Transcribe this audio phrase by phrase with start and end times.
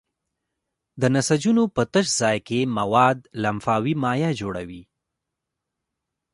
[1.01, 4.83] د نسجونو په تش ځای کې مواد لمفاوي مایع جوړوي.